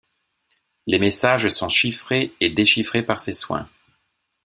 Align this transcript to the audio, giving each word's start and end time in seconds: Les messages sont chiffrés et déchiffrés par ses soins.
Les 0.87 0.97
messages 0.97 1.47
sont 1.49 1.69
chiffrés 1.69 2.33
et 2.39 2.49
déchiffrés 2.49 3.03
par 3.03 3.19
ses 3.19 3.33
soins. 3.33 3.69